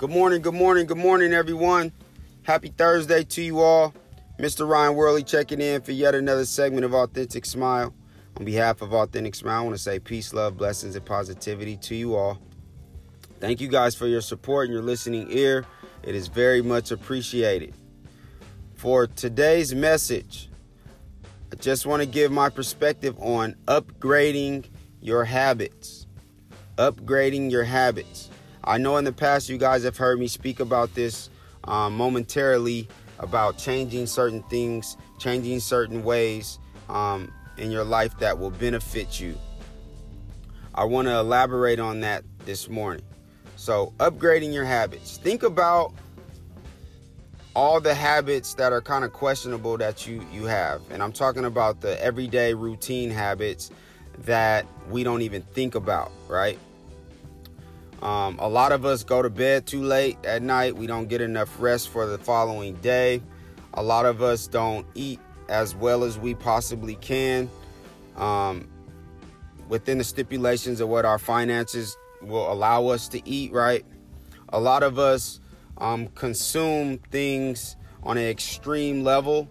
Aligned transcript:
Good 0.00 0.08
morning, 0.08 0.40
good 0.40 0.54
morning, 0.54 0.86
good 0.86 0.96
morning, 0.96 1.34
everyone. 1.34 1.92
Happy 2.44 2.68
Thursday 2.68 3.22
to 3.22 3.42
you 3.42 3.60
all. 3.60 3.92
Mr. 4.38 4.66
Ryan 4.66 4.94
Worley 4.94 5.22
checking 5.22 5.60
in 5.60 5.82
for 5.82 5.92
yet 5.92 6.14
another 6.14 6.46
segment 6.46 6.86
of 6.86 6.94
Authentic 6.94 7.44
Smile. 7.44 7.92
On 8.38 8.46
behalf 8.46 8.80
of 8.80 8.94
Authentic 8.94 9.34
Smile, 9.34 9.60
I 9.60 9.62
want 9.62 9.76
to 9.76 9.82
say 9.82 9.98
peace, 9.98 10.32
love, 10.32 10.56
blessings, 10.56 10.96
and 10.96 11.04
positivity 11.04 11.76
to 11.76 11.94
you 11.94 12.16
all. 12.16 12.38
Thank 13.40 13.60
you 13.60 13.68
guys 13.68 13.94
for 13.94 14.06
your 14.06 14.22
support 14.22 14.68
and 14.68 14.72
your 14.72 14.82
listening 14.82 15.26
ear. 15.32 15.66
It 16.02 16.14
is 16.14 16.28
very 16.28 16.62
much 16.62 16.92
appreciated. 16.92 17.74
For 18.76 19.06
today's 19.06 19.74
message, 19.74 20.48
I 21.52 21.56
just 21.56 21.84
want 21.84 22.00
to 22.00 22.08
give 22.08 22.32
my 22.32 22.48
perspective 22.48 23.18
on 23.18 23.54
upgrading 23.66 24.64
your 25.02 25.24
habits. 25.26 26.06
Upgrading 26.78 27.50
your 27.50 27.64
habits. 27.64 28.29
I 28.64 28.78
know 28.78 28.96
in 28.96 29.04
the 29.04 29.12
past 29.12 29.48
you 29.48 29.58
guys 29.58 29.84
have 29.84 29.96
heard 29.96 30.18
me 30.18 30.28
speak 30.28 30.60
about 30.60 30.94
this 30.94 31.30
um, 31.64 31.96
momentarily 31.96 32.88
about 33.18 33.58
changing 33.58 34.06
certain 34.06 34.42
things, 34.44 34.96
changing 35.18 35.60
certain 35.60 36.04
ways 36.04 36.58
um, 36.88 37.32
in 37.56 37.70
your 37.70 37.84
life 37.84 38.18
that 38.18 38.38
will 38.38 38.50
benefit 38.50 39.20
you. 39.20 39.36
I 40.74 40.84
want 40.84 41.08
to 41.08 41.18
elaborate 41.18 41.80
on 41.80 42.00
that 42.00 42.24
this 42.44 42.68
morning. 42.68 43.04
So, 43.56 43.92
upgrading 43.98 44.54
your 44.54 44.64
habits. 44.64 45.18
Think 45.18 45.42
about 45.42 45.92
all 47.54 47.80
the 47.80 47.94
habits 47.94 48.54
that 48.54 48.72
are 48.72 48.80
kind 48.80 49.04
of 49.04 49.12
questionable 49.12 49.76
that 49.78 50.06
you 50.06 50.24
you 50.32 50.44
have. 50.44 50.80
And 50.90 51.02
I'm 51.02 51.12
talking 51.12 51.44
about 51.44 51.80
the 51.80 52.02
everyday 52.02 52.54
routine 52.54 53.10
habits 53.10 53.70
that 54.20 54.66
we 54.88 55.04
don't 55.04 55.22
even 55.22 55.42
think 55.42 55.74
about, 55.74 56.12
right? 56.28 56.58
Um, 58.02 58.38
a 58.38 58.48
lot 58.48 58.72
of 58.72 58.84
us 58.86 59.04
go 59.04 59.20
to 59.20 59.28
bed 59.28 59.66
too 59.66 59.82
late 59.82 60.16
at 60.24 60.42
night. 60.42 60.76
We 60.76 60.86
don't 60.86 61.08
get 61.08 61.20
enough 61.20 61.60
rest 61.60 61.90
for 61.90 62.06
the 62.06 62.18
following 62.18 62.74
day. 62.76 63.22
A 63.74 63.82
lot 63.82 64.06
of 64.06 64.22
us 64.22 64.46
don't 64.46 64.86
eat 64.94 65.20
as 65.48 65.74
well 65.74 66.04
as 66.04 66.18
we 66.18 66.34
possibly 66.34 66.94
can 66.96 67.50
um, 68.16 68.68
within 69.68 69.98
the 69.98 70.04
stipulations 70.04 70.80
of 70.80 70.88
what 70.88 71.04
our 71.04 71.18
finances 71.18 71.96
will 72.22 72.50
allow 72.50 72.86
us 72.88 73.08
to 73.08 73.28
eat, 73.28 73.52
right? 73.52 73.84
A 74.50 74.60
lot 74.60 74.82
of 74.82 74.98
us 74.98 75.40
um, 75.78 76.08
consume 76.08 76.98
things 77.10 77.76
on 78.02 78.16
an 78.16 78.26
extreme 78.26 79.04
level. 79.04 79.48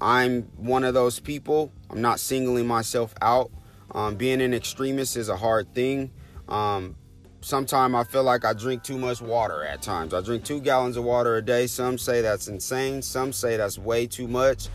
I'm 0.00 0.42
one 0.56 0.84
of 0.84 0.94
those 0.94 1.20
people. 1.20 1.72
I'm 1.90 2.00
not 2.00 2.20
singling 2.20 2.66
myself 2.66 3.14
out. 3.20 3.50
Um, 3.92 4.14
being 4.14 4.40
an 4.40 4.54
extremist 4.54 5.16
is 5.16 5.28
a 5.28 5.36
hard 5.36 5.74
thing. 5.74 6.10
Um, 6.48 6.96
sometimes 7.40 7.94
I 7.94 8.04
feel 8.04 8.22
like 8.22 8.44
I 8.44 8.52
drink 8.52 8.82
too 8.82 8.98
much 8.98 9.20
water 9.20 9.64
at 9.64 9.82
times. 9.82 10.14
I 10.14 10.20
drink 10.20 10.44
two 10.44 10.60
gallons 10.60 10.96
of 10.96 11.04
water 11.04 11.36
a 11.36 11.42
day. 11.42 11.66
Some 11.66 11.98
say 11.98 12.20
that's 12.20 12.48
insane. 12.48 13.02
Some 13.02 13.32
say 13.32 13.56
that's 13.56 13.78
way 13.78 14.06
too 14.06 14.28
much. 14.28 14.68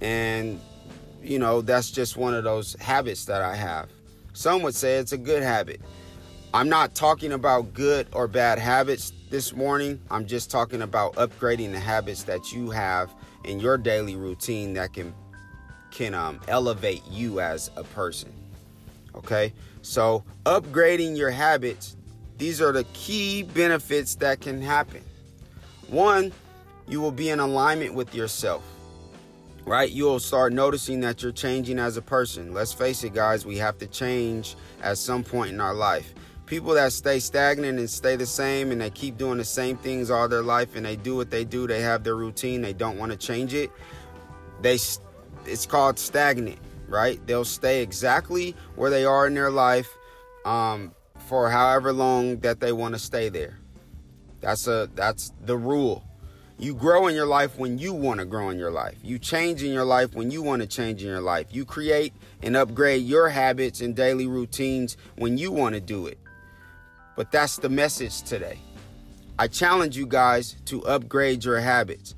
And, 0.00 0.60
you 1.22 1.38
know, 1.38 1.60
that's 1.60 1.90
just 1.90 2.16
one 2.16 2.34
of 2.34 2.44
those 2.44 2.74
habits 2.80 3.24
that 3.26 3.42
I 3.42 3.54
have. 3.54 3.88
Some 4.32 4.62
would 4.62 4.74
say 4.74 4.96
it's 4.96 5.12
a 5.12 5.18
good 5.18 5.42
habit. 5.42 5.80
I'm 6.54 6.68
not 6.68 6.94
talking 6.94 7.32
about 7.32 7.72
good 7.72 8.06
or 8.12 8.28
bad 8.28 8.58
habits 8.58 9.12
this 9.30 9.54
morning. 9.54 10.00
I'm 10.10 10.26
just 10.26 10.50
talking 10.50 10.82
about 10.82 11.14
upgrading 11.14 11.72
the 11.72 11.80
habits 11.80 12.24
that 12.24 12.52
you 12.52 12.70
have 12.70 13.14
in 13.44 13.58
your 13.58 13.78
daily 13.78 14.16
routine 14.16 14.74
that 14.74 14.92
can 14.92 15.14
can 15.90 16.14
um, 16.14 16.40
elevate 16.48 17.02
you 17.10 17.40
as 17.40 17.70
a 17.76 17.84
person. 17.84 18.32
Okay, 19.14 19.52
so 19.82 20.24
upgrading 20.44 21.16
your 21.18 21.30
habits 21.30 21.96
these 22.42 22.60
are 22.60 22.72
the 22.72 22.82
key 22.92 23.44
benefits 23.44 24.16
that 24.16 24.40
can 24.40 24.60
happen. 24.60 25.00
One, 25.86 26.32
you 26.88 27.00
will 27.00 27.12
be 27.12 27.30
in 27.30 27.38
alignment 27.38 27.94
with 27.94 28.16
yourself, 28.16 28.64
right? 29.64 29.88
You'll 29.88 30.18
start 30.18 30.52
noticing 30.52 30.98
that 31.02 31.22
you're 31.22 31.30
changing 31.30 31.78
as 31.78 31.96
a 31.96 32.02
person. 32.02 32.52
Let's 32.52 32.72
face 32.72 33.04
it, 33.04 33.14
guys, 33.14 33.46
we 33.46 33.58
have 33.58 33.78
to 33.78 33.86
change 33.86 34.56
at 34.82 34.98
some 34.98 35.22
point 35.22 35.52
in 35.52 35.60
our 35.60 35.72
life. 35.72 36.14
People 36.46 36.74
that 36.74 36.92
stay 36.92 37.20
stagnant 37.20 37.78
and 37.78 37.88
stay 37.88 38.16
the 38.16 38.26
same 38.26 38.72
and 38.72 38.80
they 38.80 38.90
keep 38.90 39.16
doing 39.16 39.38
the 39.38 39.44
same 39.44 39.76
things 39.76 40.10
all 40.10 40.26
their 40.26 40.42
life 40.42 40.74
and 40.74 40.84
they 40.84 40.96
do 40.96 41.14
what 41.14 41.30
they 41.30 41.44
do, 41.44 41.68
they 41.68 41.80
have 41.80 42.02
their 42.02 42.16
routine, 42.16 42.60
they 42.60 42.72
don't 42.72 42.98
want 42.98 43.12
to 43.12 43.16
change 43.16 43.54
it. 43.54 43.70
They 44.62 44.80
it's 45.46 45.64
called 45.64 45.96
stagnant, 45.96 46.58
right? 46.88 47.24
They'll 47.24 47.44
stay 47.44 47.82
exactly 47.82 48.56
where 48.74 48.90
they 48.90 49.04
are 49.04 49.28
in 49.28 49.34
their 49.34 49.52
life. 49.52 49.96
Um, 50.44 50.92
for 51.32 51.48
however 51.48 51.94
long 51.94 52.36
that 52.40 52.60
they 52.60 52.72
want 52.72 52.92
to 52.92 52.98
stay 52.98 53.30
there. 53.30 53.56
That's 54.42 54.66
a 54.66 54.90
that's 54.94 55.32
the 55.46 55.56
rule. 55.56 56.04
You 56.58 56.74
grow 56.74 57.06
in 57.06 57.14
your 57.14 57.24
life 57.24 57.56
when 57.56 57.78
you 57.78 57.94
want 57.94 58.20
to 58.20 58.26
grow 58.26 58.50
in 58.50 58.58
your 58.58 58.70
life. 58.70 58.98
You 59.02 59.18
change 59.18 59.62
in 59.62 59.72
your 59.72 59.86
life 59.86 60.14
when 60.14 60.30
you 60.30 60.42
want 60.42 60.60
to 60.60 60.68
change 60.68 61.00
in 61.00 61.08
your 61.08 61.22
life. 61.22 61.46
You 61.50 61.64
create 61.64 62.12
and 62.42 62.54
upgrade 62.54 63.04
your 63.04 63.30
habits 63.30 63.80
and 63.80 63.96
daily 63.96 64.26
routines 64.26 64.98
when 65.16 65.38
you 65.38 65.50
want 65.50 65.74
to 65.74 65.80
do 65.80 66.06
it. 66.06 66.18
But 67.16 67.32
that's 67.32 67.56
the 67.56 67.70
message 67.70 68.20
today. 68.24 68.58
I 69.38 69.48
challenge 69.48 69.96
you 69.96 70.04
guys 70.04 70.56
to 70.66 70.84
upgrade 70.84 71.46
your 71.46 71.60
habits. 71.60 72.14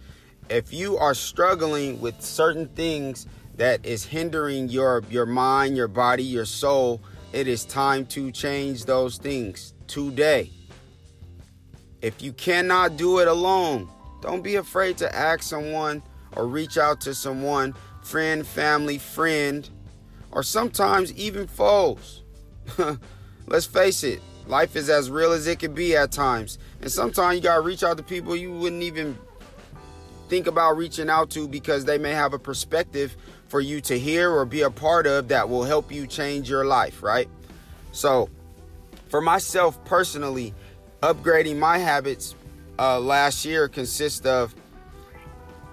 If 0.51 0.73
you 0.73 0.99
are 0.99 1.15
struggling 1.15 2.01
with 2.01 2.21
certain 2.21 2.67
things 2.67 3.29
that 3.59 3.87
is 3.87 4.05
hindering 4.05 4.71
your 4.71 5.05
your 5.09 5.27
mind, 5.27 5.77
your 5.77 5.87
body, 5.87 6.25
your 6.25 6.47
soul, 6.47 7.01
it 7.35 7.49
is 7.49 7.65
time 7.65 8.07
to 8.07 8.31
change 8.31 8.85
those 8.85 9.19
things 9.19 9.75
today. 9.89 10.53
If 12.01 12.23
you 12.23 12.33
cannot 12.33 12.97
do 12.97 13.19
it 13.19 13.27
alone, 13.27 13.89
don't 14.21 14.43
be 14.43 14.55
afraid 14.55 14.99
to 14.99 15.13
ask 15.13 15.43
someone 15.43 16.01
or 16.37 16.47
reach 16.47 16.79
out 16.79 17.01
to 17.01 17.15
someone, 17.15 17.75
friend, 18.03 18.47
family, 18.47 18.99
friend, 18.99 19.69
or 20.31 20.45
sometimes 20.45 21.13
even 21.15 21.49
foes. 21.49 22.23
Let's 23.49 23.67
face 23.67 24.05
it, 24.05 24.21
life 24.47 24.77
is 24.77 24.89
as 24.89 25.11
real 25.11 25.33
as 25.33 25.49
it 25.49 25.59
can 25.59 25.75
be 25.75 25.97
at 25.97 26.13
times. 26.13 26.59
And 26.83 26.93
sometimes 26.93 27.35
you 27.35 27.43
got 27.43 27.57
to 27.57 27.63
reach 27.63 27.83
out 27.83 27.97
to 27.97 28.05
people 28.05 28.37
you 28.37 28.53
wouldn't 28.53 28.85
even 28.85 29.19
think 30.29 30.47
about 30.47 30.77
reaching 30.77 31.11
out 31.11 31.31
to 31.31 31.49
because 31.49 31.85
they 31.85 31.99
may 31.99 32.13
have 32.13 32.33
a 32.33 32.39
perspective 32.39 33.17
for 33.55 33.61
you 33.61 33.81
to 33.81 33.97
hear 33.97 34.33
or 34.33 34.45
be 34.45 34.63
a 34.63 34.71
part 34.71 35.07
of 35.07 35.29
that 35.29 35.49
will 35.49 35.63
help 35.63 35.93
you 35.93 36.09
change 36.09 36.51
your 36.51 36.65
life, 36.65 37.05
right? 37.05 37.29
So, 37.93 38.29
for 39.07 39.21
myself 39.21 39.79
personally, 39.85 40.53
upgrading 41.03 41.59
my 41.59 41.79
habits 41.79 42.35
uh, 42.81 42.99
last 42.99 43.45
year 43.45 43.69
consists 43.69 44.27
of 44.27 44.57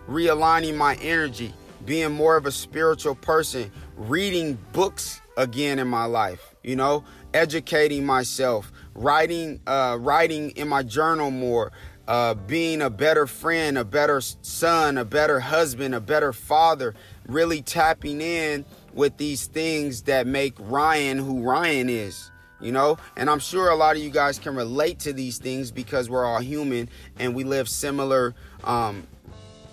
realigning 0.08 0.78
my 0.78 0.94
energy, 1.02 1.56
being 1.84 2.12
more 2.12 2.38
of 2.38 2.46
a 2.46 2.52
spiritual 2.52 3.16
person, 3.16 3.72
reading 3.96 4.60
books 4.74 5.20
again 5.36 5.80
in 5.80 5.88
my 5.88 6.06
life, 6.06 6.54
you 6.62 6.76
know, 6.76 7.04
educating 7.34 8.06
myself, 8.06 8.72
writing, 8.94 9.60
uh, 9.66 9.98
writing 10.00 10.52
in 10.52 10.68
my 10.68 10.84
journal 10.84 11.32
more, 11.32 11.72
uh, 12.08 12.34
being 12.34 12.82
a 12.82 12.90
better 12.90 13.28
friend, 13.28 13.78
a 13.78 13.86
better 13.86 14.22
son, 14.22 14.98
a 14.98 15.06
better 15.06 15.40
husband, 15.40 15.96
a 15.96 16.02
better 16.02 16.34
father, 16.34 16.94
really 17.28 17.62
tapping 17.62 18.22
in 18.22 18.66
with 18.94 19.18
these 19.18 19.48
things 19.48 20.04
that 20.04 20.28
make 20.28 20.54
Ryan 20.60 21.18
who 21.18 21.42
Ryan 21.42 21.90
is. 21.90 22.30
You 22.60 22.72
know, 22.72 23.00
and 23.18 23.28
I'm 23.28 23.40
sure 23.40 23.70
a 23.70 23.76
lot 23.76 23.96
of 23.96 24.04
you 24.04 24.12
guys 24.12 24.38
can 24.38 24.56
relate 24.56 25.00
to 25.00 25.14
these 25.14 25.40
things 25.40 25.72
because 25.72 26.12
we're 26.12 26.26
all 26.26 26.40
human 26.40 26.90
and 27.18 27.34
we 27.34 27.44
live 27.44 27.68
similar 27.68 28.36
um, 28.64 29.08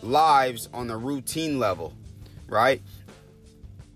lives 0.03 0.71
on 0.73 0.87
the 0.87 0.97
routine 0.97 1.59
level, 1.59 1.93
right? 2.47 2.81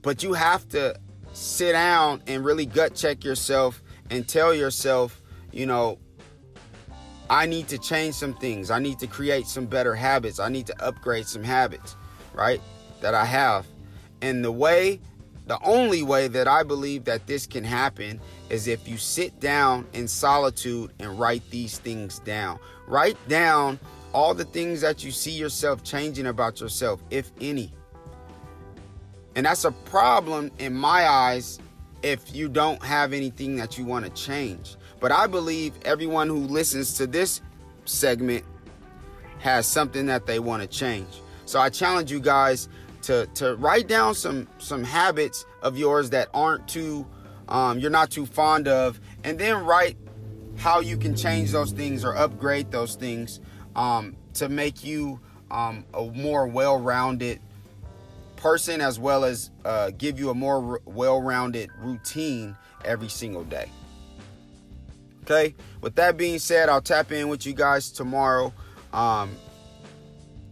But 0.03 0.23
you 0.23 0.35
have 0.35 0.69
to 0.71 1.01
sit 1.33 1.73
down 1.73 2.23
and 2.27 2.45
really 2.45 2.67
gut 2.67 2.95
check 2.95 3.25
yourself 3.25 3.83
and 4.11 4.29
tell 4.29 4.53
yourself, 4.53 5.23
you 5.53 5.65
know, 5.65 5.99
I 7.31 7.47
need 7.47 7.69
to 7.69 7.79
change 7.79 8.15
some 8.15 8.35
things. 8.35 8.71
I 8.71 8.79
need 8.79 8.99
to 8.99 9.07
create 9.07 9.47
some 9.47 9.67
better 9.67 9.95
habits. 9.95 10.39
I 10.39 10.49
need 10.49 10.67
to 10.67 10.85
upgrade 10.85 11.27
some 11.27 11.43
habits, 11.43 11.97
right? 12.35 12.61
That 13.01 13.15
I 13.15 13.25
have. 13.25 13.67
And 14.21 14.45
the 14.45 14.53
way, 14.53 15.01
the 15.47 15.59
only 15.65 16.03
way 16.03 16.29
that 16.29 16.47
I 16.47 16.63
believe 16.63 17.05
that 17.05 17.27
this 17.27 17.47
can 17.47 17.65
happen 17.65 18.21
is 18.51 18.69
if 18.69 18.87
you 18.87 18.99
sit 18.99 19.41
down 19.41 19.87
in 19.93 20.07
solitude 20.07 20.93
and 21.01 21.19
write 21.19 21.43
these 21.51 21.79
things 21.79 22.19
down. 22.21 22.59
Write 22.87 23.17
down 23.29 23.81
all 24.13 24.35
the 24.35 24.45
things 24.45 24.81
that 24.83 25.03
you 25.03 25.11
see 25.11 25.33
yourself 25.33 25.83
changing 25.83 26.27
about 26.27 26.61
yourself, 26.61 27.03
if 27.11 27.33
any. 27.41 27.73
And 29.35 29.47
that's 29.47 29.65
a 29.65 29.73
problem 29.73 30.51
in 30.59 30.75
my 30.75 31.09
eyes 31.09 31.59
if 32.03 32.35
you 32.35 32.49
don't 32.49 32.83
have 32.83 33.13
anything 33.13 33.57
that 33.57 33.79
you 33.79 33.85
want 33.85 34.05
to 34.05 34.11
change. 34.11 34.77
But 35.01 35.13
I 35.13 35.27
believe 35.27 35.75
everyone 35.85 36.29
who 36.29 36.39
listens 36.39 36.95
to 36.95 37.07
this 37.07 37.41
segment 37.85 38.45
has 39.39 39.67
something 39.67 40.07
that 40.07 40.27
they 40.27 40.39
want 40.39 40.63
to 40.63 40.69
change. 40.69 41.09
So 41.47 41.61
I 41.61 41.69
challenge 41.69 42.11
you 42.11 42.21
guys 42.21 42.69
to 43.03 43.27
to 43.35 43.57
write 43.57 43.89
down 43.89 44.15
some 44.15 44.49
some 44.59 44.85
habits 44.85 45.45
of 45.63 45.77
yours 45.77 46.11
that 46.11 46.29
aren't 46.33 46.69
too 46.69 47.07
um, 47.49 47.79
you're 47.79 47.91
not 47.91 48.11
too 48.11 48.25
fond 48.25 48.69
of, 48.69 49.01
and 49.25 49.39
then 49.39 49.65
write 49.65 49.97
how 50.57 50.81
you 50.81 50.97
can 50.97 51.15
change 51.17 51.51
those 51.51 51.73
things 51.73 52.05
or 52.05 52.17
upgrade 52.17 52.71
those 52.71 52.95
things 52.95 53.41
um, 53.75 54.17
to 54.35 54.49
make 54.49 54.85
you 54.85 55.21
um, 55.51 55.85
a 55.93 56.05
more 56.05 56.47
well-rounded 56.47 57.41
person 58.43 58.81
as 58.81 58.99
well 58.99 59.25
as 59.25 59.53
uh, 59.65 59.93
give 59.97 60.19
you 60.19 60.31
a 60.31 60.35
more 60.35 60.73
r- 60.73 60.81
well-rounded 60.85 61.71
routine 61.79 62.57
every 62.85 63.09
single 63.09 63.45
day. 63.45 63.71
Okay? 65.23 65.55
With 65.81 65.95
that 65.95 66.17
being 66.17 66.41
said 66.41 66.69
i'll 66.69 66.83
tap 66.83 67.13
in 67.13 67.29
with 67.29 67.47
you 67.47 67.55
guys 67.55 67.93
tomorrow. 67.93 68.53
Um, 68.93 69.31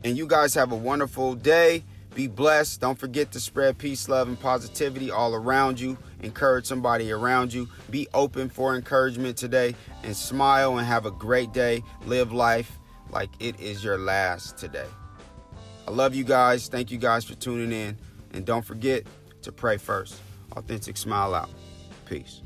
and 0.04 0.16
you 0.16 0.26
guys 0.26 0.54
have 0.54 0.70
a 0.70 0.76
wonderful 0.76 1.34
day. 1.34 1.82
Be 2.14 2.28
blessed. 2.28 2.80
Don't 2.80 2.98
forget 2.98 3.32
to 3.32 3.40
spread 3.40 3.76
peace 3.76 4.08
love 4.08 4.28
and 4.28 4.38
positivity 4.38 5.10
all 5.10 5.34
around 5.34 5.78
you. 5.78 5.98
Encourage 6.22 6.66
somebody 6.66 7.10
around 7.10 7.52
you. 7.52 7.68
Be 7.90 8.06
open 8.14 8.48
for 8.48 8.76
encouragement 8.76 9.36
today 9.36 9.74
and 10.04 10.16
smile 10.16 10.78
and 10.78 10.86
have 10.86 11.06
a 11.06 11.10
great 11.10 11.52
day. 11.52 11.82
Live 12.06 12.32
life 12.32 12.78
like 13.10 13.30
it 13.40 13.58
is 13.60 13.82
your 13.82 13.98
last 13.98 14.56
today. 14.58 14.86
I 15.86 15.90
love 15.90 16.14
you 16.14 16.24
guys. 16.24 16.68
Thank 16.68 16.90
you 16.90 16.98
guys 16.98 17.24
for 17.24 17.34
tuning 17.34 17.72
in. 17.72 17.98
And 18.32 18.44
don't 18.44 18.64
forget 18.64 19.04
to 19.42 19.52
pray 19.52 19.76
first. 19.76 20.20
Authentic 20.52 20.96
smile 20.96 21.34
out. 21.34 21.50
Peace. 22.06 22.42